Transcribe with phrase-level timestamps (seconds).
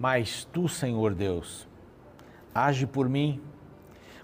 [0.00, 1.68] Mas tu, Senhor Deus,
[2.54, 3.38] age por mim,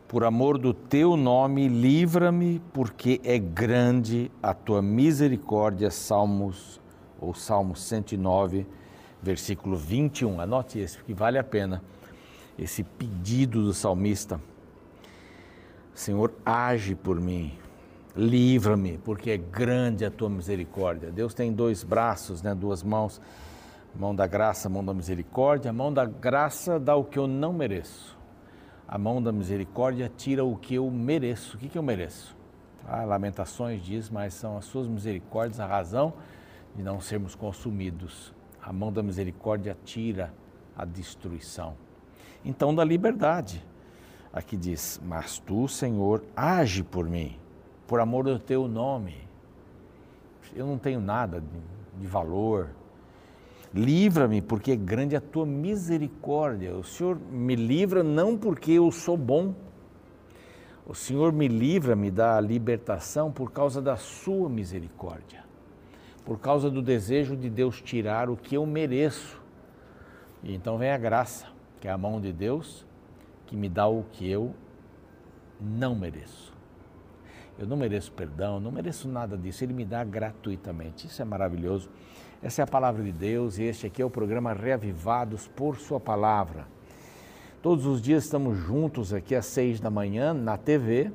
[0.09, 5.91] por amor do teu nome, livra-me, porque é grande a tua misericórdia.
[5.91, 6.81] Salmos,
[7.21, 8.67] ou Salmo 109,
[9.23, 10.41] versículo 21.
[10.41, 11.83] Anote esse, porque vale a pena
[12.59, 14.41] esse pedido do salmista.
[15.93, 17.53] Senhor, age por mim,
[18.17, 21.11] livra-me, porque é grande a tua misericórdia.
[21.11, 23.21] Deus tem dois braços, né, duas mãos,
[23.99, 25.71] mão da graça, mão da misericórdia.
[25.71, 28.17] A mão da graça dá o que eu não mereço.
[28.87, 31.57] A mão da misericórdia tira o que eu mereço.
[31.57, 32.37] O que, que eu mereço?
[32.87, 36.13] Ah, Lamentações diz, mas são as suas misericórdias a razão
[36.75, 38.33] de não sermos consumidos.
[38.63, 40.33] A mão da misericórdia tira
[40.77, 41.75] a destruição.
[42.45, 43.65] Então, da liberdade.
[44.33, 47.37] Aqui diz: Mas tu, Senhor, age por mim
[47.87, 49.17] por amor do teu nome.
[50.55, 52.71] Eu não tenho nada de, de valor.
[53.77, 56.75] Livra-me, porque é grande a tua misericórdia.
[56.75, 59.55] O Senhor me livra não porque eu sou bom.
[60.87, 65.45] O Senhor me livra, me dá a libertação por causa da sua misericórdia.
[66.25, 69.39] Por causa do desejo de Deus tirar o que eu mereço.
[70.43, 71.47] E então vem a graça,
[71.79, 72.87] que é a mão de Deus,
[73.47, 74.55] que me dá o que eu
[75.61, 76.55] não mereço.
[77.59, 79.63] Eu não mereço perdão, não mereço nada disso.
[79.65, 81.07] Ele me dá gratuitamente.
[81.07, 81.91] Isso é maravilhoso.
[82.43, 85.99] Essa é a palavra de Deus e este aqui é o programa Reavivados por Sua
[85.99, 86.67] Palavra.
[87.63, 91.11] Todos os dias estamos juntos aqui às seis da manhã na TV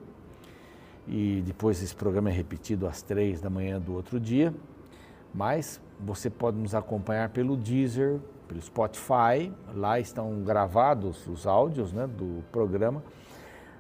[1.07, 4.51] e depois esse programa é repetido às três da manhã do outro dia.
[5.31, 9.53] Mas você pode nos acompanhar pelo Deezer, pelo Spotify.
[9.75, 13.03] Lá estão gravados os áudios né, do programa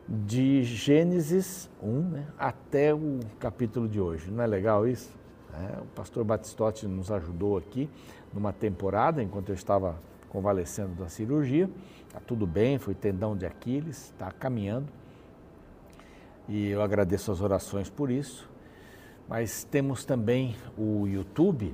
[0.07, 4.29] de Gênesis 1 né, até o capítulo de hoje.
[4.29, 5.20] Não é legal isso?
[5.53, 7.89] É, o pastor Batistotti nos ajudou aqui
[8.33, 11.69] numa temporada, enquanto eu estava convalescendo da cirurgia.
[12.07, 14.87] Está tudo bem, foi tendão de Aquiles, está caminhando.
[16.47, 18.49] E eu agradeço as orações por isso.
[19.27, 21.73] Mas temos também o YouTube.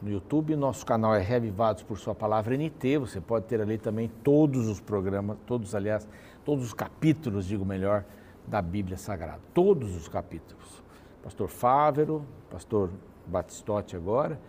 [0.00, 2.98] No YouTube, nosso canal é Revivados por Sua Palavra NT.
[2.98, 6.08] Você pode ter ali também todos os programas, todos, aliás,
[6.44, 8.04] todos os capítulos, digo melhor,
[8.46, 9.40] da Bíblia Sagrada.
[9.54, 10.81] Todos os capítulos.
[11.22, 12.90] Pastor Fávero, pastor
[13.26, 14.40] Batistotti agora,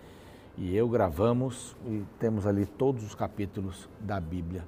[0.57, 4.65] e eu gravamos e temos ali todos os capítulos da Bíblia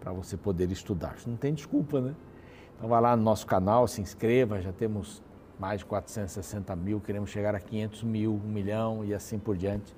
[0.00, 1.16] para você poder estudar.
[1.26, 2.14] Não tem desculpa, né?
[2.76, 5.22] Então vá lá no nosso canal, se inscreva, já temos
[5.58, 9.94] mais de 460 mil, queremos chegar a 500 mil, 1 milhão e assim por diante.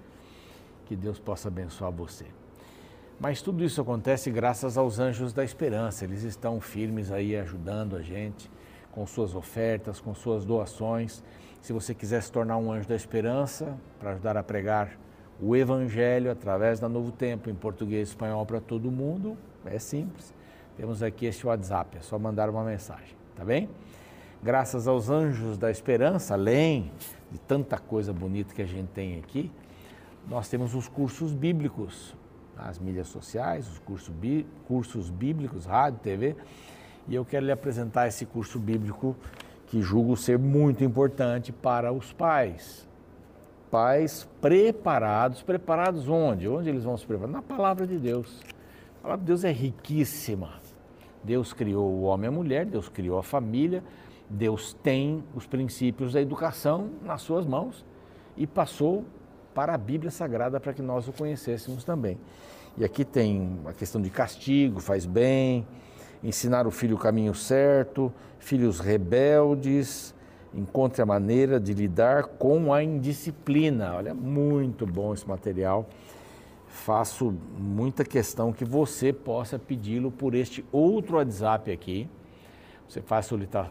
[0.84, 2.26] Que Deus possa abençoar você.
[3.18, 6.04] Mas tudo isso acontece graças aos anjos da esperança.
[6.04, 8.50] Eles estão firmes aí ajudando a gente
[8.96, 11.22] com suas ofertas, com suas doações.
[11.60, 14.98] Se você quiser se tornar um anjo da esperança para ajudar a pregar
[15.38, 19.36] o evangelho através da Novo Tempo em português e espanhol para todo mundo,
[19.66, 20.32] é simples.
[20.78, 23.68] Temos aqui este WhatsApp, é só mandar uma mensagem, tá bem?
[24.42, 26.90] Graças aos anjos da esperança, além
[27.30, 29.52] de tanta coisa bonita que a gente tem aqui,
[30.26, 32.16] nós temos os cursos bíblicos
[32.56, 36.34] nas mídias sociais, os bí, cursos bíblicos, rádio, TV,
[37.08, 39.16] e eu quero lhe apresentar esse curso bíblico
[39.66, 42.86] que julgo ser muito importante para os pais.
[43.70, 46.48] Pais preparados, preparados onde?
[46.48, 47.30] Onde eles vão se preparar?
[47.30, 48.40] Na palavra de Deus.
[49.00, 50.50] A palavra de Deus é riquíssima.
[51.22, 53.82] Deus criou o homem e a mulher, Deus criou a família,
[54.30, 57.84] Deus tem os princípios da educação nas suas mãos
[58.36, 59.04] e passou
[59.52, 62.18] para a Bíblia Sagrada para que nós o conhecêssemos também.
[62.76, 65.66] E aqui tem a questão de castigo, faz bem,
[66.22, 70.14] ensinar o filho o caminho certo, filhos rebeldes,
[70.54, 73.94] encontre a maneira de lidar com a indisciplina.
[73.94, 75.86] Olha, muito bom esse material.
[76.66, 82.08] Faço muita questão que você possa pedi-lo por este outro WhatsApp aqui.
[82.88, 83.28] Você faz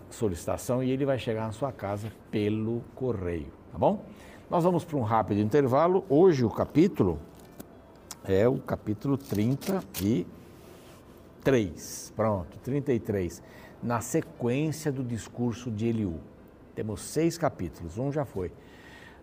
[0.10, 4.04] solicitação e ele vai chegar na sua casa pelo correio, tá bom?
[4.50, 6.04] Nós vamos para um rápido intervalo.
[6.10, 7.20] Hoje o capítulo
[8.24, 9.18] é o capítulo
[11.46, 12.12] 33.
[12.16, 13.42] Pronto, 33.
[13.84, 16.20] Na sequência do discurso de Eliú.
[16.74, 18.52] Temos seis capítulos, um já foi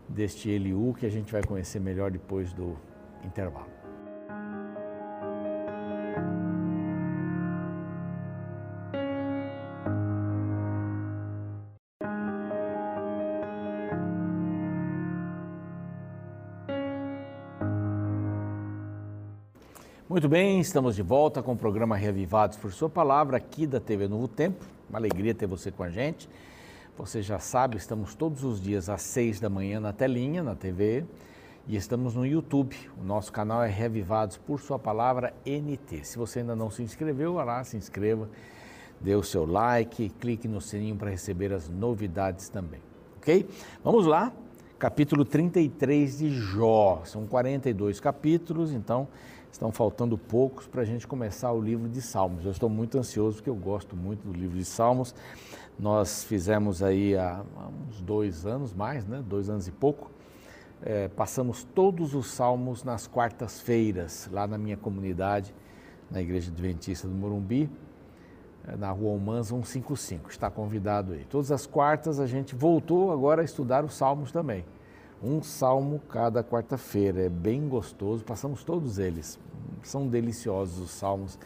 [0.08, 2.78] deste Eliú que a gente vai conhecer melhor depois do
[3.24, 3.81] intervalo.
[20.12, 24.06] Muito bem, estamos de volta com o programa Reavivados por Sua Palavra, aqui da TV
[24.06, 24.62] Novo Tempo.
[24.86, 26.28] Uma alegria ter você com a gente.
[26.98, 31.06] Você já sabe, estamos todos os dias às seis da manhã na telinha, na TV,
[31.66, 32.76] e estamos no YouTube.
[33.00, 36.04] O nosso canal é Revivados por Sua Palavra NT.
[36.04, 38.28] Se você ainda não se inscreveu, vá lá, se inscreva,
[39.00, 42.82] dê o seu like, clique no sininho para receber as novidades também.
[43.16, 43.48] Ok?
[43.82, 44.30] Vamos lá,
[44.82, 47.02] capítulo 33 de Jó.
[47.04, 49.06] São 42 capítulos, então
[49.48, 52.44] estão faltando poucos para a gente começar o livro de Salmos.
[52.44, 55.14] Eu estou muito ansioso porque eu gosto muito do livro de Salmos.
[55.78, 57.44] Nós fizemos aí há
[57.88, 59.22] uns dois anos mais, né?
[59.24, 60.10] Dois anos e pouco
[60.82, 65.54] é, passamos todos os salmos nas quartas-feiras, lá na minha comunidade,
[66.10, 67.70] na Igreja Adventista do Morumbi,
[68.78, 70.30] na Rua Humans 155.
[70.30, 71.24] Está convidado aí.
[71.24, 74.64] Todas as quartas a gente voltou agora a estudar os salmos também.
[75.22, 77.22] Um salmo cada quarta-feira.
[77.22, 79.38] É bem gostoso, passamos todos eles.
[79.82, 81.38] São deliciosos os salmos,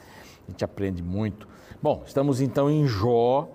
[0.47, 1.49] a gente aprende muito.
[1.83, 3.49] Bom, estamos então em Jó.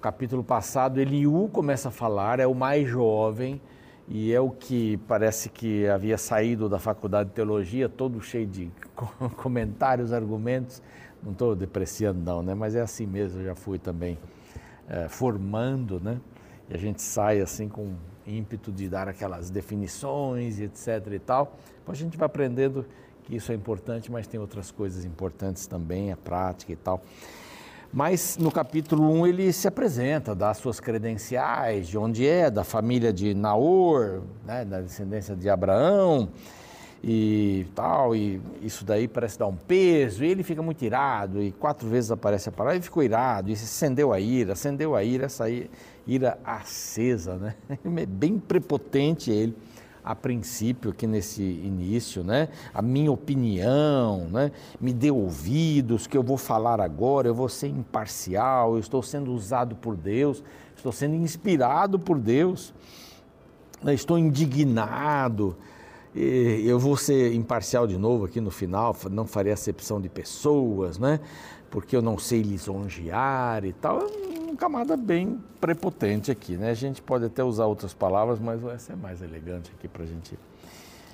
[0.00, 3.60] Capítulo passado, Eliú começa a falar, é o mais jovem
[4.06, 8.70] e é o que parece que havia saído da faculdade de teologia, todo cheio de
[9.36, 10.82] comentários, argumentos.
[11.24, 12.54] Não estou depreciando, não, né?
[12.54, 14.18] mas é assim mesmo, eu já fui também
[14.88, 16.20] é, formando, né?
[16.68, 17.94] E a gente sai assim com
[18.26, 21.56] ímpeto de dar aquelas definições etc e tal.
[21.78, 22.84] Depois a gente vai aprendendo
[23.22, 27.02] que isso é importante, mas tem outras coisas importantes também, a prática e tal.
[27.92, 33.12] Mas no capítulo 1 ele se apresenta, dá suas credenciais, de onde é, da família
[33.12, 36.28] de Naor, né, da descendência de Abraão
[37.06, 41.52] e tal, e isso daí parece dar um peso, e ele fica muito irado, e
[41.52, 45.26] quatro vezes aparece a palavra, e ficou irado, e acendeu a ira, acendeu a ira,
[45.26, 45.44] essa
[46.06, 47.54] ira acesa, né?
[47.84, 49.54] É bem prepotente ele
[50.02, 52.48] a princípio aqui nesse início, né?
[52.72, 54.50] A minha opinião, né?
[54.80, 59.30] Me dê ouvidos, que eu vou falar agora, eu vou ser imparcial, eu estou sendo
[59.30, 60.42] usado por Deus,
[60.74, 62.72] estou sendo inspirado por Deus,
[63.82, 63.92] né?
[63.92, 65.54] estou indignado.
[66.14, 71.20] Eu vou ser imparcial de novo aqui no final, não farei acepção de pessoas, né?
[71.70, 74.06] Porque eu não sei lisonjear e tal
[74.54, 76.70] um camada bem prepotente aqui, né?
[76.70, 80.06] A gente pode até usar outras palavras, mas essa é mais elegante aqui para a
[80.06, 80.38] gente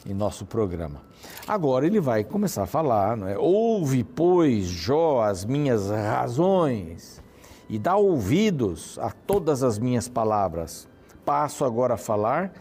[0.04, 1.00] em nosso programa.
[1.48, 3.38] Agora ele vai começar a falar, não é?
[3.38, 7.22] Ouve, pois, Jó, as minhas razões
[7.68, 10.86] e dá ouvidos a todas as minhas palavras.
[11.24, 12.52] Passo agora a falar,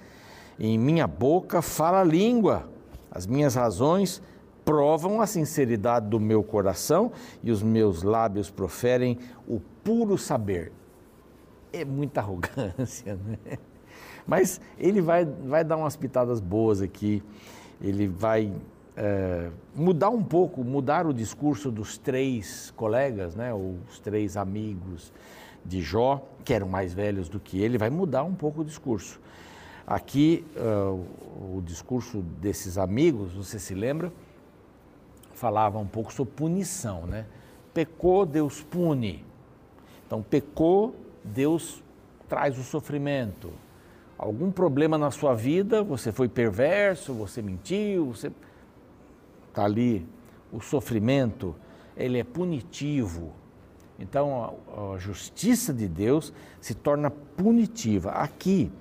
[0.60, 2.70] em minha boca fala língua,
[3.10, 4.22] as minhas razões
[4.66, 7.12] provam a sinceridade do meu coração
[7.42, 9.18] e os meus lábios proferem
[9.48, 10.72] o puro saber.
[11.72, 13.58] É muita arrogância, né?
[14.28, 17.24] Mas ele vai, vai dar umas pitadas boas aqui,
[17.82, 18.54] ele vai
[18.96, 25.12] é, mudar um pouco, mudar o discurso dos três colegas, né, os três amigos
[25.66, 29.20] de Jó, que eram mais velhos do que ele, vai mudar um pouco o discurso.
[29.90, 31.04] Aqui, uh,
[31.58, 34.14] o discurso desses amigos, você se lembra,
[35.34, 37.26] falava um pouco sobre punição, né?
[37.74, 39.26] Pecou, Deus pune.
[40.06, 40.94] Então, pecou,
[41.24, 41.84] Deus
[42.28, 43.52] traz o sofrimento.
[44.16, 48.32] Algum problema na sua vida, você foi perverso, você mentiu, você
[49.48, 50.08] está ali.
[50.54, 51.56] O sofrimento,
[51.98, 53.34] ele é punitivo.
[54.00, 58.12] Então, a, a justiça de Deus se torna punitiva.
[58.12, 58.72] Aqui,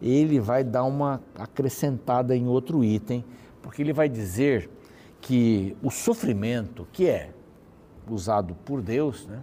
[0.00, 3.24] ele vai dar uma acrescentada em outro item,
[3.62, 4.70] porque ele vai dizer
[5.20, 7.30] que o sofrimento, que é
[8.08, 9.42] usado por Deus, né,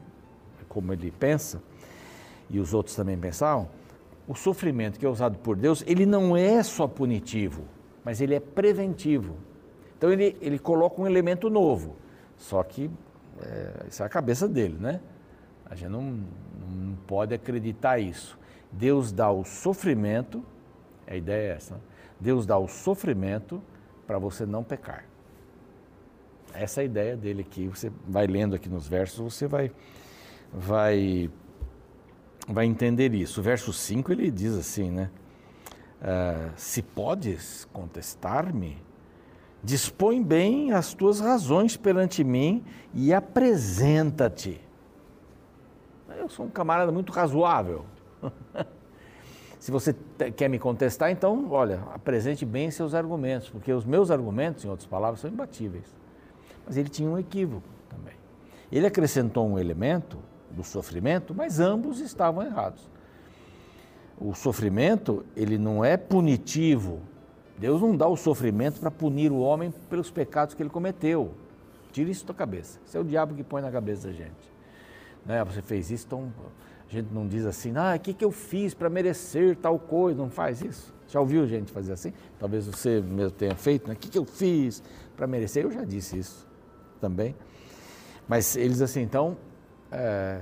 [0.69, 1.61] como ele pensa,
[2.49, 3.67] e os outros também pensavam,
[4.27, 7.63] o sofrimento que é usado por Deus, ele não é só punitivo,
[8.05, 9.35] mas ele é preventivo.
[9.97, 11.95] Então ele, ele coloca um elemento novo,
[12.37, 12.89] só que
[13.41, 15.01] é, isso é a cabeça dele, né?
[15.65, 18.37] A gente não, não pode acreditar isso.
[18.71, 20.43] Deus dá o sofrimento,
[21.07, 21.79] a ideia é essa,
[22.19, 23.61] Deus dá o sofrimento
[24.07, 25.05] para você não pecar.
[26.53, 27.67] Essa é a ideia dele aqui.
[27.67, 29.71] Você vai lendo aqui nos versos, você vai
[30.53, 31.29] vai,
[32.47, 33.39] vai entender isso.
[33.39, 35.09] O verso 5 ele diz assim, né?
[36.01, 38.77] Uh, se podes contestar-me,
[39.63, 44.59] dispõe bem as tuas razões perante mim e apresenta-te.
[46.23, 47.83] Eu sou um camarada muito razoável.
[49.59, 49.93] Se você
[50.37, 54.87] quer me contestar, então, olha, apresente bem seus argumentos, porque os meus argumentos, em outras
[54.87, 55.85] palavras, são imbatíveis.
[56.65, 58.13] Mas ele tinha um equívoco também.
[58.71, 60.17] Ele acrescentou um elemento
[60.49, 62.89] do sofrimento, mas ambos estavam errados.
[64.17, 67.01] O sofrimento, ele não é punitivo.
[67.57, 71.33] Deus não dá o sofrimento para punir o homem pelos pecados que ele cometeu.
[71.91, 72.79] Tira isso da cabeça.
[72.85, 74.52] Isso é o diabo que põe na cabeça da gente.
[75.25, 75.43] Né?
[75.43, 76.31] Você fez isso, então
[76.89, 80.21] a gente não diz assim, ah, o que, que eu fiz para merecer tal coisa?
[80.21, 80.93] Não faz isso.
[81.07, 82.13] Já ouviu gente fazer assim?
[82.39, 83.93] Talvez você mesmo tenha feito, né?
[83.93, 84.83] O que, que eu fiz
[85.15, 85.63] para merecer?
[85.63, 86.47] Eu já disse isso
[86.99, 87.35] também.
[88.27, 89.37] Mas eles assim, então,
[89.91, 90.39] é,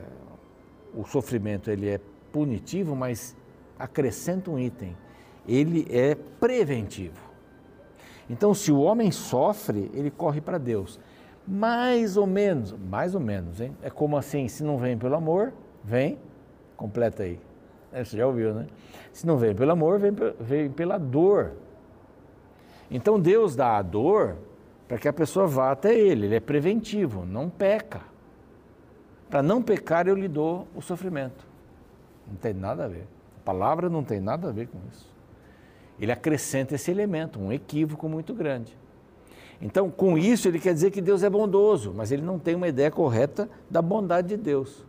[0.95, 1.99] o sofrimento ele é
[2.31, 3.35] punitivo, mas
[3.77, 4.95] acrescenta um item.
[5.47, 7.19] Ele é preventivo.
[8.29, 10.99] Então, se o homem sofre, ele corre para Deus.
[11.53, 13.75] Mais ou menos, mais ou menos, hein?
[13.81, 15.51] É como assim, se não vem pelo amor,
[15.83, 16.17] vem,
[16.77, 17.37] completa aí.
[17.91, 18.67] É, você já ouviu, né?
[19.11, 21.51] Se não vem pelo amor, vem, vem pela dor.
[22.89, 24.37] Então Deus dá a dor
[24.87, 27.99] para que a pessoa vá até Ele, Ele é preventivo, não peca.
[29.29, 31.45] Para não pecar, eu lhe dou o sofrimento.
[32.25, 33.05] Não tem nada a ver.
[33.41, 35.05] A palavra não tem nada a ver com isso.
[35.99, 38.79] Ele acrescenta esse elemento, um equívoco muito grande.
[39.61, 42.67] Então, com isso, ele quer dizer que Deus é bondoso, mas ele não tem uma
[42.67, 44.83] ideia correta da bondade de Deus.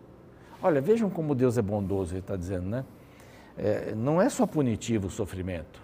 [0.62, 2.84] Olha, vejam como Deus é bondoso, ele está dizendo, né?
[3.58, 5.82] É, não é só punitivo o sofrimento,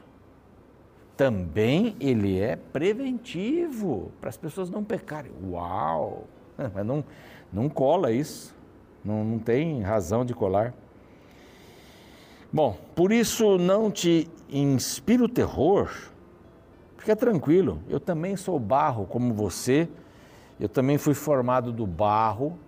[1.18, 5.32] também ele é preventivo para as pessoas não pecarem.
[5.50, 6.24] Uau!
[6.56, 7.04] Mas não,
[7.52, 8.54] não cola isso,
[9.04, 10.72] não, não tem razão de colar.
[12.50, 15.90] Bom, por isso não te inspira o terror,
[16.98, 19.88] fica tranquilo, eu também sou barro como você,
[20.60, 22.58] eu também fui formado do barro,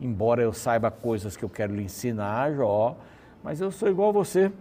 [0.00, 2.96] embora eu saiba coisas que eu quero lhe ensinar, Jó,
[3.42, 4.52] mas eu sou igual a você.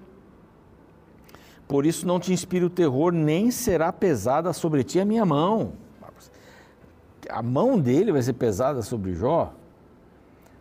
[1.68, 5.74] Por isso não te inspira o terror, nem será pesada sobre ti a minha mão.
[7.30, 9.54] A mão dele vai ser pesada sobre Jó.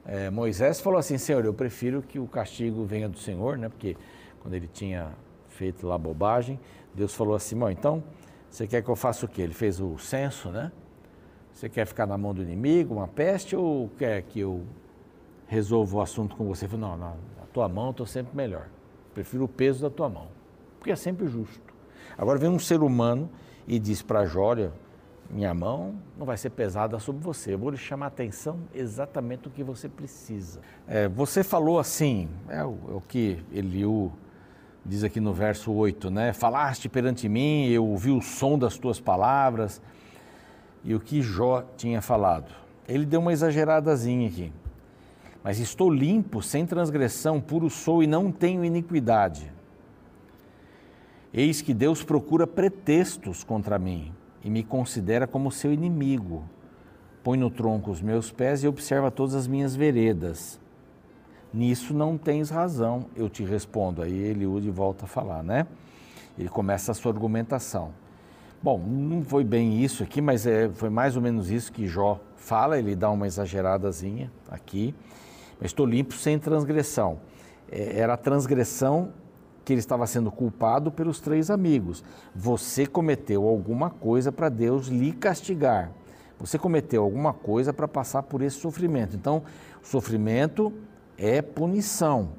[0.05, 3.69] É, Moisés falou assim, Senhor, eu prefiro que o castigo venha do Senhor, né?
[3.69, 3.97] Porque
[4.41, 5.11] quando ele tinha
[5.49, 6.59] feito lá bobagem,
[6.95, 8.03] Deus falou assim, bom, então
[8.57, 9.43] você quer que eu faça o quê?
[9.43, 10.73] Ele fez o censo, né?
[11.53, 14.65] Você quer ficar na mão do inimigo, uma peste, ou quer que eu
[15.47, 16.67] resolva o assunto com você?
[16.67, 17.13] Falou, não, na,
[17.53, 18.69] tua mão eu estou sempre melhor.
[19.13, 20.29] Prefiro o peso da tua mão,
[20.79, 21.61] porque é sempre justo.
[22.17, 23.29] Agora vem um ser humano
[23.69, 24.73] e diz para Jória,
[25.29, 29.43] minha mão não vai ser pesada sobre você, eu vou lhe chamar a atenção exatamente
[29.43, 30.63] do que você precisa.
[30.87, 34.13] É, você falou assim, é o, é o que Eliú
[34.89, 36.33] diz aqui no verso 8, né?
[36.33, 39.83] Falaste perante mim, eu ouvi o som das tuas palavras
[40.85, 42.55] e o que Jó tinha falado.
[42.89, 44.53] Ele deu uma exageradazinha aqui.
[45.43, 49.53] Mas estou limpo, sem transgressão, puro sou e não tenho iniquidade.
[51.35, 54.13] Eis que Deus procura pretextos contra mim
[54.43, 56.45] e me considera como seu inimigo.
[57.23, 60.61] Põe no tronco os meus pés e observa todas as minhas veredas.
[61.57, 64.03] Nisso não tens razão, eu te respondo.
[64.03, 65.67] Aí Eliúde volta a falar, né?
[66.39, 67.93] Ele começa a sua argumentação.
[68.63, 72.21] Bom, não foi bem isso aqui, mas é, foi mais ou menos isso que Jó
[72.37, 74.95] fala, ele dá uma exageradazinha aqui.
[75.59, 77.21] Mas estou limpo sem transgressão.
[77.73, 79.15] É, era a transgressão
[79.65, 82.05] que ele estava sendo culpado pelos três amigos.
[82.35, 85.91] Você cometeu alguma coisa para Deus lhe castigar.
[86.39, 89.17] Você cometeu alguma coisa para passar por esse sofrimento.
[89.17, 89.43] Então,
[89.83, 90.71] o sofrimento
[91.19, 92.31] é punição.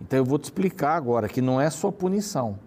[0.00, 2.58] Então, eu vou te explicar agora que não é só punição.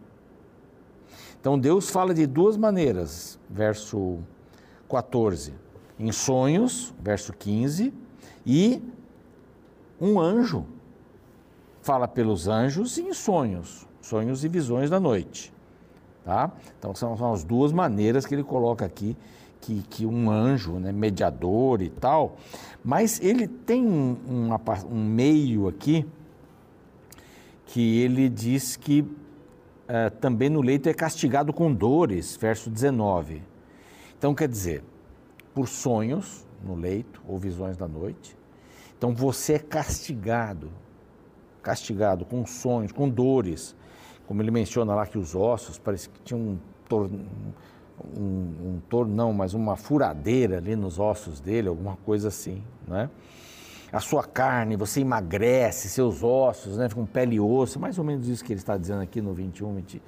[1.42, 4.20] Então Deus fala de duas maneiras, verso
[4.88, 5.52] 14,
[5.98, 7.92] em sonhos, verso 15,
[8.46, 8.80] e
[10.00, 10.68] um anjo
[11.82, 15.52] fala pelos anjos e em sonhos, sonhos e visões da noite.
[16.24, 16.52] Tá?
[16.78, 19.18] Então são, são as duas maneiras que ele coloca aqui
[19.62, 22.38] que, que um anjo, né, mediador e tal,
[22.84, 24.50] mas ele tem um, um,
[24.92, 26.06] um meio aqui
[27.68, 33.42] que ele diz que uh, também no leito é castigado com dores, verso 19.
[34.18, 34.84] Então quer dizer,
[35.54, 38.38] por sonhos no leito ou visões da noite.
[38.98, 40.72] Então você é castigado,
[41.62, 43.76] castigado com sonhos, com dores.
[44.28, 46.58] Como ele menciona lá que os ossos, parece que tinha um
[48.18, 53.10] um, um torno, não, mas uma furadeira ali nos ossos dele, alguma coisa assim, né?
[53.92, 58.28] a sua carne, você emagrece, seus ossos, né, ficam pele e osso, mais ou menos
[58.28, 60.02] isso que ele está dizendo aqui no 21, 20,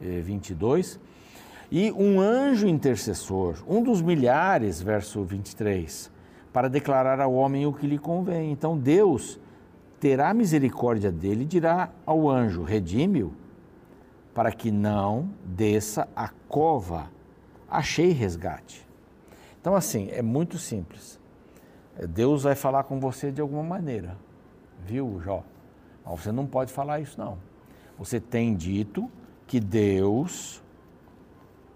[0.00, 0.98] 22.
[1.70, 6.10] E um anjo intercessor, um dos milhares, verso 23,
[6.52, 8.50] para declarar ao homem o que lhe convém.
[8.50, 9.38] Então Deus
[10.00, 13.32] terá misericórdia dele e dirá ao anjo: redime-o,
[14.34, 17.08] para que não desça a cova.
[17.70, 18.86] Achei resgate.
[19.60, 21.20] Então, assim, é muito simples.
[22.08, 24.16] Deus vai falar com você de alguma maneira,
[24.84, 25.44] viu, Jó?
[26.04, 27.38] Mas você não pode falar isso, não.
[27.98, 29.10] Você tem dito
[29.46, 30.62] que Deus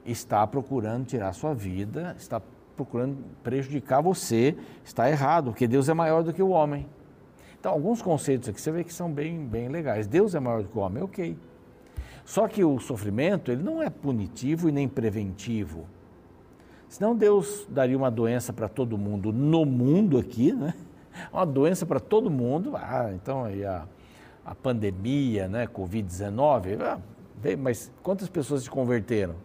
[0.04, 2.40] está procurando tirar sua vida, está
[2.76, 6.88] procurando prejudicar você, está errado, porque Deus é maior do que o homem.
[7.58, 10.06] Então, alguns conceitos aqui você vê que são bem, bem legais.
[10.06, 11.36] Deus é maior do que o homem, ok.
[12.24, 15.86] Só que o sofrimento, ele não é punitivo e nem preventivo.
[16.88, 20.74] Senão Deus daria uma doença para todo mundo no mundo aqui, né?
[21.32, 22.76] Uma doença para todo mundo.
[22.76, 23.86] Ah, então aí a,
[24.44, 26.98] a pandemia, né, Covid-19, ah,
[27.56, 29.36] mas quantas pessoas se converteram?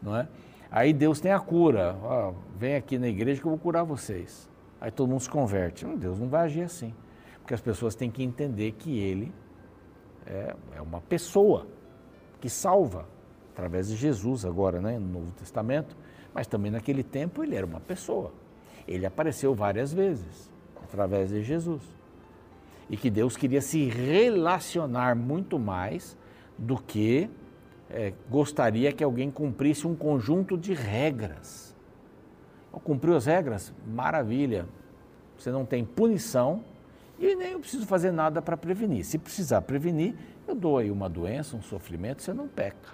[0.00, 0.28] Não é?
[0.70, 1.96] Aí Deus tem a cura.
[2.04, 4.48] Ah, vem aqui na igreja que eu vou curar vocês.
[4.80, 5.84] Aí todo mundo se converte.
[5.84, 6.94] Deus não vai agir assim.
[7.40, 9.32] Porque as pessoas têm que entender que Ele
[10.30, 11.66] é, é uma pessoa
[12.40, 13.06] que salva,
[13.52, 15.96] através de Jesus agora, né, no Novo Testamento,
[16.32, 18.32] mas também naquele tempo ele era uma pessoa.
[18.86, 20.50] Ele apareceu várias vezes,
[20.82, 21.82] através de Jesus.
[22.88, 26.16] E que Deus queria se relacionar muito mais
[26.56, 27.28] do que
[27.90, 31.74] é, gostaria que alguém cumprisse um conjunto de regras.
[32.84, 33.74] Cumpriu as regras?
[33.84, 34.66] Maravilha.
[35.36, 36.62] Você não tem punição
[37.20, 39.04] e nem eu preciso fazer nada para prevenir.
[39.04, 40.14] Se precisar prevenir,
[40.48, 42.88] eu dou aí uma doença, um sofrimento, você não peca.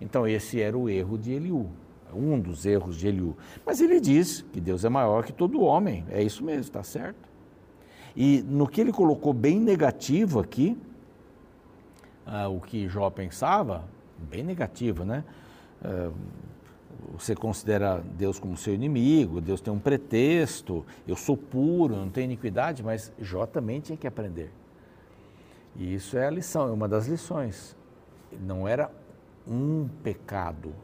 [0.00, 1.68] Então esse era o erro de Eliú,
[2.14, 3.36] um dos erros de Eliú.
[3.64, 7.28] Mas ele diz que Deus é maior que todo homem, é isso mesmo, está certo.
[8.14, 10.78] E no que ele colocou bem negativo aqui,
[12.24, 13.84] ah, o que Jó pensava,
[14.30, 15.24] bem negativo, né?
[15.82, 16.10] Ah,
[17.12, 22.24] você considera Deus como seu inimigo, Deus tem um pretexto, eu sou puro, não tenho
[22.26, 24.50] iniquidade, mas Jó também tinha que aprender.
[25.74, 27.76] E isso é a lição, é uma das lições.
[28.40, 28.90] Não era
[29.46, 30.74] um pecado,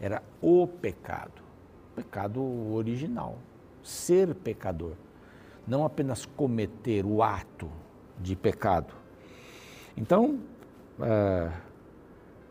[0.00, 1.42] era o pecado,
[1.94, 3.38] pecado original,
[3.82, 4.94] ser pecador,
[5.66, 7.70] não apenas cometer o ato
[8.18, 8.94] de pecado.
[9.96, 10.40] Então,
[11.00, 11.50] é,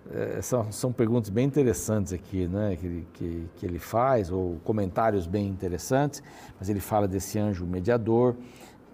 [0.09, 5.27] é, são, são perguntas bem interessantes aqui, né, que, que, que ele faz, ou comentários
[5.27, 6.23] bem interessantes,
[6.59, 8.35] mas ele fala desse anjo mediador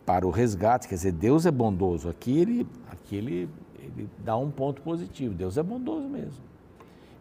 [0.06, 2.10] para o resgate, quer dizer, Deus é bondoso.
[2.10, 6.44] Aqui ele, aqui ele, ele dá um ponto positivo, Deus é bondoso mesmo.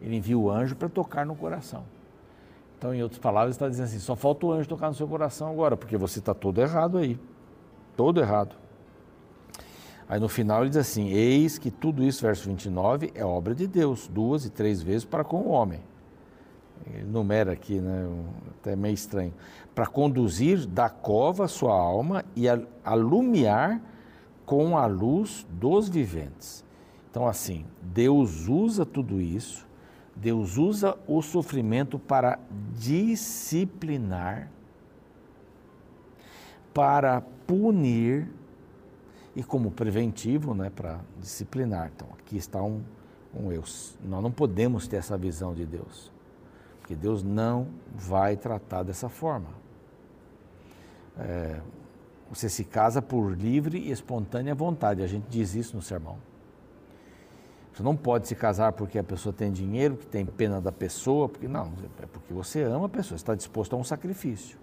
[0.01, 1.83] Ele envia o anjo para tocar no coração.
[2.77, 5.49] Então, em outras palavras, está dizendo assim: só falta o anjo tocar no seu coração
[5.49, 7.19] agora, porque você está todo errado aí.
[7.95, 8.55] Todo errado.
[10.09, 13.67] Aí no final ele diz assim: Eis que tudo isso, verso 29, é obra de
[13.67, 15.81] Deus, duas e três vezes para com o homem.
[16.93, 18.07] Ele numera aqui, né?
[18.59, 19.33] Até meio estranho.
[19.75, 22.45] Para conduzir da cova sua alma e
[22.83, 23.81] alumiar
[24.45, 26.63] com a luz dos viventes.
[27.11, 29.67] Então, assim, Deus usa tudo isso,
[30.15, 32.39] Deus usa o sofrimento para
[32.73, 34.49] disciplinar,
[36.73, 38.29] para punir
[39.37, 41.91] e como preventivo né, para disciplinar.
[41.95, 42.81] Então, aqui está um,
[43.31, 43.63] um eu.
[44.03, 46.11] Nós não podemos ter essa visão de Deus,
[46.79, 49.49] porque Deus não vai tratar dessa forma.
[51.19, 51.61] É,
[52.31, 56.17] você se casa por livre e espontânea vontade, a gente diz isso no sermão.
[57.71, 61.29] Você não pode se casar porque a pessoa tem dinheiro, que tem pena da pessoa,
[61.29, 64.57] porque não, é porque você ama a pessoa, está disposto a um sacrifício.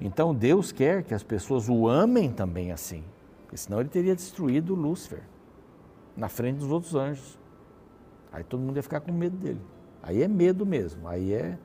[0.00, 3.04] Então Deus quer que as pessoas o amem também assim.
[3.50, 5.24] Porque senão ele teria destruído Lúcifer
[6.16, 7.36] na frente dos outros anjos.
[8.30, 9.60] Aí todo mundo ia ficar com medo dele.
[10.00, 11.08] Aí é medo mesmo.
[11.08, 11.58] Aí é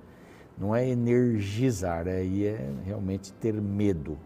[0.57, 4.17] não é energizar, aí é realmente ter medo.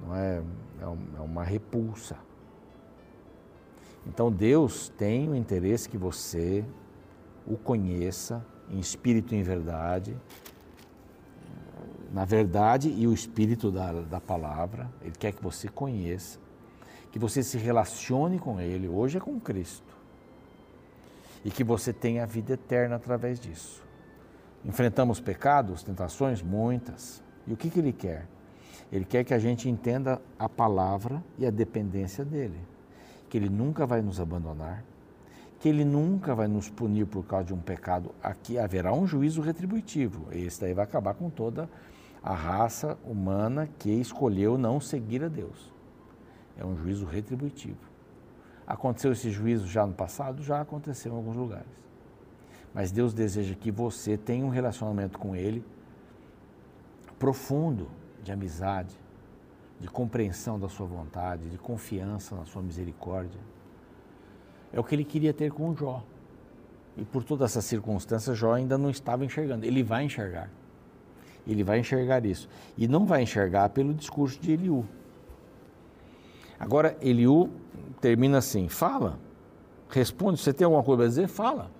[0.00, 0.38] Não é,
[0.80, 2.16] é, é uma repulsa.
[4.06, 6.64] Então Deus tem o interesse que você
[7.46, 10.16] o conheça em espírito e em verdade,
[12.12, 14.90] na verdade e o espírito da, da palavra.
[15.02, 16.38] Ele quer que você conheça,
[17.12, 18.88] que você se relacione com Ele.
[18.88, 19.96] Hoje é com Cristo.
[21.44, 23.82] E que você tenha a vida eterna através disso.
[24.64, 26.42] Enfrentamos pecados, tentações?
[26.42, 27.22] Muitas.
[27.46, 28.26] E o que, que Ele quer?
[28.90, 32.58] Ele quer que a gente entenda a palavra e a dependência dele.
[33.28, 34.82] Que Ele nunca vai nos abandonar,
[35.60, 38.14] que Ele nunca vai nos punir por causa de um pecado.
[38.22, 40.26] Aqui haverá um juízo retributivo.
[40.32, 41.68] Esse daí vai acabar com toda a
[42.22, 45.72] raça humana que escolheu não seguir a Deus.
[46.56, 47.78] É um juízo retributivo.
[48.66, 50.42] Aconteceu esse juízo já no passado?
[50.42, 51.78] Já aconteceu em alguns lugares.
[52.74, 55.64] Mas Deus deseja que você tenha um relacionamento com Ele
[57.18, 57.88] profundo,
[58.22, 58.94] de amizade,
[59.80, 63.40] de compreensão da sua vontade, de confiança na sua misericórdia.
[64.72, 66.04] É o que ele queria ter com Jó.
[66.96, 69.64] E por todas essas circunstâncias, Jó ainda não estava enxergando.
[69.64, 70.50] Ele vai enxergar.
[71.48, 72.48] Ele vai enxergar isso.
[72.76, 74.84] E não vai enxergar pelo discurso de Eliú.
[76.60, 77.50] Agora, Eliú
[78.00, 79.18] termina assim: fala,
[79.88, 80.40] responde.
[80.40, 81.26] Você tem alguma coisa a dizer?
[81.26, 81.70] Fala.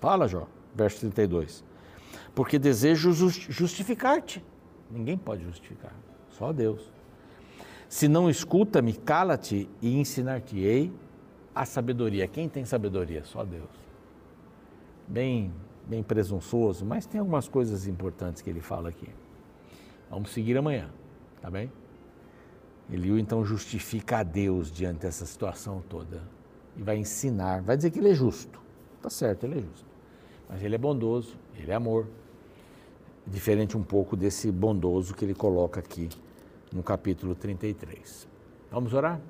[0.00, 0.46] Fala, Jó.
[0.74, 1.64] Verso 32.
[2.34, 4.44] Porque desejo justificar-te.
[4.90, 5.92] Ninguém pode justificar,
[6.30, 6.90] só Deus.
[7.88, 10.92] Se não escuta-me, cala-te e ensinar-te-ei
[11.54, 12.28] a sabedoria.
[12.28, 13.24] Quem tem sabedoria?
[13.24, 13.68] Só Deus.
[15.06, 15.52] Bem,
[15.88, 19.08] bem presunçoso, mas tem algumas coisas importantes que ele fala aqui.
[20.10, 20.90] Vamos seguir amanhã,
[21.40, 21.72] tá bem?
[22.90, 26.22] Eliú então justifica a Deus diante dessa situação toda
[26.76, 28.60] e vai ensinar, vai dizer que ele é justo.
[29.02, 29.86] Tá certo, ele é justo.
[30.48, 32.06] Mas ele é bondoso, ele é amor.
[33.26, 36.08] Diferente um pouco desse bondoso que ele coloca aqui
[36.72, 38.26] no capítulo 33.
[38.70, 39.20] Vamos orar?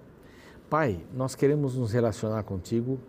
[0.71, 3.01] Pai, nós queremos nos relacionar contigo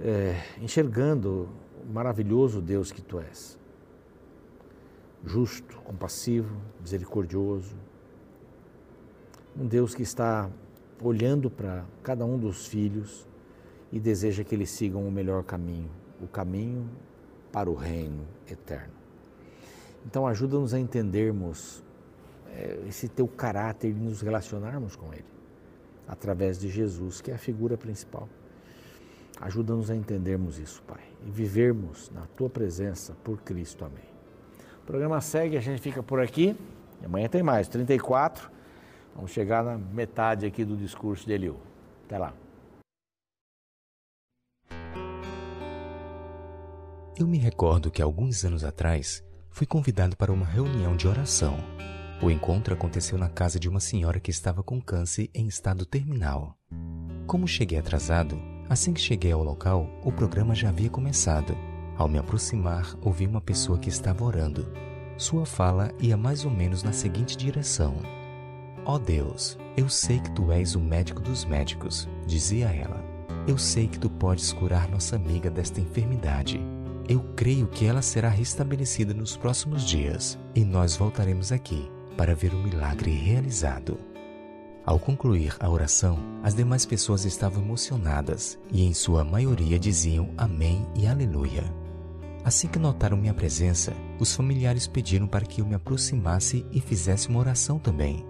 [0.00, 1.48] é, enxergando
[1.90, 3.58] maravilhoso Deus que tu és.
[5.24, 7.74] Justo, compassivo, misericordioso.
[9.56, 10.50] Um Deus que está
[11.02, 13.26] olhando para cada um dos filhos
[13.92, 16.88] e deseja que eles sigam o melhor caminho, o caminho
[17.52, 18.92] para o reino eterno.
[20.04, 21.82] Então, ajuda-nos a entendermos
[22.48, 25.34] é, esse teu caráter e nos relacionarmos com ele
[26.06, 28.28] através de Jesus, que é a figura principal.
[29.44, 33.84] Ajuda-nos a entendermos isso, Pai, e vivermos na tua presença por Cristo.
[33.84, 34.08] Amém.
[34.82, 36.56] O programa segue, a gente fica por aqui.
[37.02, 38.50] E amanhã tem mais, 34.
[39.14, 41.58] Vamos chegar na metade aqui do discurso de Eliú.
[42.06, 42.32] Até lá.
[47.14, 51.58] Eu me recordo que alguns anos atrás fui convidado para uma reunião de oração.
[52.22, 56.56] O encontro aconteceu na casa de uma senhora que estava com câncer em estado terminal.
[57.26, 61.56] Como cheguei atrasado, assim que cheguei ao local, o programa já havia começado.
[61.96, 64.66] Ao me aproximar, ouvi uma pessoa que estava orando.
[65.16, 67.96] Sua fala ia mais ou menos na seguinte direção:
[68.84, 73.04] Ó oh Deus, eu sei que tu és o médico dos médicos, dizia ela.
[73.46, 76.60] Eu sei que tu podes curar nossa amiga desta enfermidade.
[77.08, 82.54] Eu creio que ela será restabelecida nos próximos dias e nós voltaremos aqui para ver
[82.54, 83.98] o milagre realizado.
[84.86, 90.86] Ao concluir a oração, as demais pessoas estavam emocionadas e, em sua maioria, diziam Amém
[90.94, 91.64] e Aleluia.
[92.44, 97.30] Assim que notaram minha presença, os familiares pediram para que eu me aproximasse e fizesse
[97.30, 98.26] uma oração também.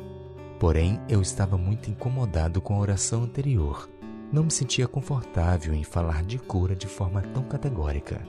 [0.60, 3.90] Porém, eu estava muito incomodado com a oração anterior.
[4.32, 8.24] Não me sentia confortável em falar de cura de forma tão categórica.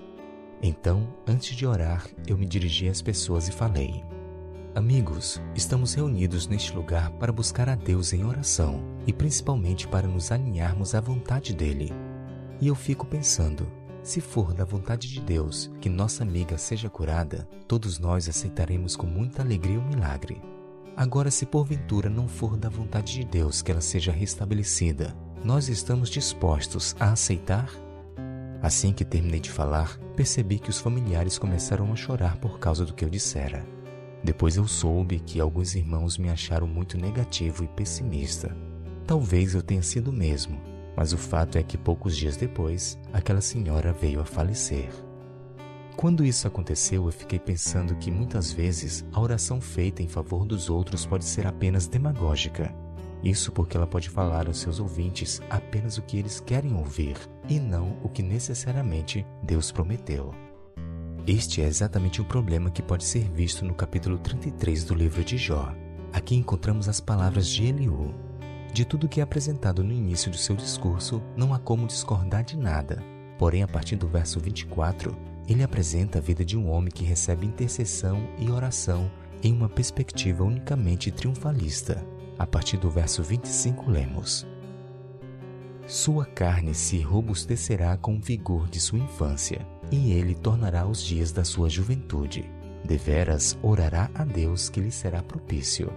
[0.64, 4.04] Então, antes de orar, eu me dirigi às pessoas e falei:
[4.76, 10.34] Amigos, estamos reunidos neste lugar para buscar a Deus em oração e principalmente para nos
[10.34, 11.94] alinharmos à vontade dele.
[12.60, 13.72] E eu fico pensando:
[14.04, 19.08] se for da vontade de Deus que nossa amiga seja curada, todos nós aceitaremos com
[19.08, 20.42] muita alegria o milagre.
[20.98, 26.10] Agora, se porventura não for da vontade de Deus que ela seja restabelecida, nós estamos
[26.10, 27.70] dispostos a aceitar?
[28.62, 32.94] Assim que terminei de falar, percebi que os familiares começaram a chorar por causa do
[32.94, 33.66] que eu dissera.
[34.26, 38.58] Depois eu soube que alguns irmãos me acharam muito negativo e pessimista.
[39.06, 40.60] Talvez eu tenha sido mesmo,
[40.98, 44.90] mas o fato é que poucos dias depois, aquela senhora veio a falecer.
[45.96, 50.72] Quando isso aconteceu, eu fiquei pensando que muitas vezes a oração feita em favor dos
[50.72, 52.74] outros pode ser apenas demagógica.
[53.24, 57.16] Isso porque ela pode falar aos seus ouvintes apenas o que eles querem ouvir
[57.48, 60.34] e não o que necessariamente Deus prometeu.
[61.28, 65.38] Este é exatamente o problema que pode ser visto no capítulo 33 do livro de
[65.38, 65.74] Jó.
[66.14, 68.14] Aqui encontramos as palavras de Eliú.
[68.72, 72.56] De tudo que é apresentado no início do seu discurso, não há como discordar de
[72.56, 73.04] nada.
[73.40, 77.48] Porém, a partir do verso 24, ele apresenta a vida de um homem que recebe
[77.48, 79.10] intercessão e oração
[79.42, 82.06] em uma perspectiva unicamente triunfalista.
[82.38, 84.46] A partir do verso 25, lemos:
[85.88, 91.32] Sua carne se robustecerá com o vigor de sua infância e ele tornará os dias
[91.32, 92.50] da sua juventude.
[92.84, 95.92] Deveras orará a Deus que lhe será propício.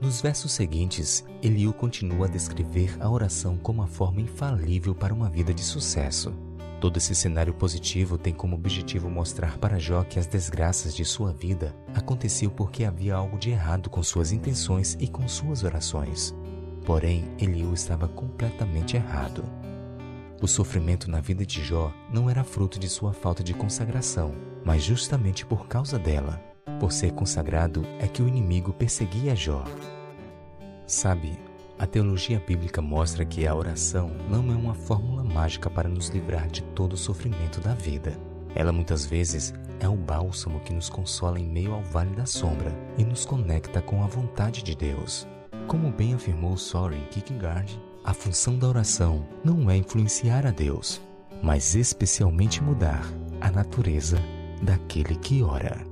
[0.00, 5.30] Nos versos seguintes, Eliú continua a descrever a oração como a forma infalível para uma
[5.30, 6.34] vida de sucesso.
[6.80, 11.32] Todo esse cenário positivo tem como objetivo mostrar para Jó que as desgraças de sua
[11.32, 16.34] vida aconteciam porque havia algo de errado com suas intenções e com suas orações.
[16.84, 19.44] Porém, Eliú estava completamente errado.
[20.42, 24.82] O sofrimento na vida de Jó não era fruto de sua falta de consagração, mas
[24.82, 26.42] justamente por causa dela.
[26.80, 29.64] Por ser consagrado é que o inimigo perseguia Jó.
[30.84, 31.38] Sabe,
[31.78, 36.48] a teologia bíblica mostra que a oração não é uma fórmula mágica para nos livrar
[36.48, 38.18] de todo o sofrimento da vida.
[38.52, 42.76] Ela muitas vezes é o bálsamo que nos consola em meio ao vale da sombra
[42.98, 45.24] e nos conecta com a vontade de Deus.
[45.68, 51.00] Como bem afirmou Soren Kierkegaard, a função da oração não é influenciar a Deus,
[51.42, 53.04] mas especialmente mudar
[53.40, 54.18] a natureza
[54.62, 55.91] daquele que ora.